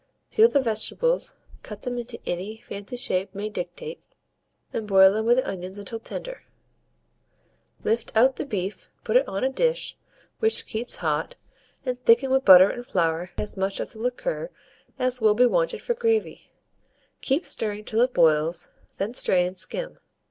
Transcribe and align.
Peel 0.31 0.49
the 0.49 0.59
vegetables, 0.59 1.35
cut 1.61 1.83
them 1.83 1.95
into 1.99 2.17
any 2.25 2.57
shape 2.57 2.63
fancy 2.65 3.27
may 3.35 3.49
dictate, 3.49 4.01
and 4.73 4.87
boil 4.87 5.13
them 5.13 5.27
with 5.27 5.37
the 5.37 5.47
onions 5.47 5.77
until 5.77 5.99
tender; 5.99 6.41
lift 7.83 8.11
out 8.17 8.35
the 8.35 8.43
beef, 8.43 8.89
put 9.03 9.15
it 9.15 9.27
on 9.27 9.43
a 9.43 9.49
dish, 9.49 9.95
which 10.39 10.65
keep 10.65 10.91
hot, 10.91 11.35
and 11.85 12.03
thicken 12.03 12.31
with 12.31 12.43
butter 12.43 12.71
and 12.71 12.87
flour 12.87 13.29
as 13.37 13.55
much 13.55 13.79
of 13.79 13.91
the 13.91 13.99
liquor 13.99 14.49
as 14.97 15.21
will 15.21 15.35
be 15.35 15.45
wanted 15.45 15.83
for 15.83 15.93
gravy; 15.93 16.51
keep 17.21 17.45
stirring 17.45 17.85
till 17.85 18.01
it 18.01 18.11
boils, 18.11 18.69
then 18.97 19.13
strain 19.13 19.45
and 19.45 19.59
skim. 19.59 19.99